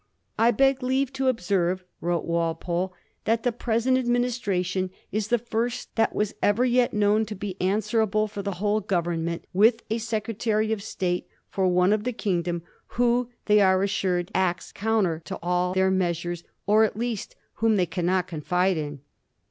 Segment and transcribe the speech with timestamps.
[0.39, 2.91] ^I beg leave to observe/ wrote Walpole,'
[3.25, 8.27] that the present administration is the first that was ever yet known to be answerable
[8.27, 12.13] for the whole Govern ment with a Secretary of State for one part of the
[12.13, 12.63] kingdom
[12.97, 17.85] who, they are assured, acts counter to aU their measures, or at least whom they
[17.85, 19.01] cannot confide in.'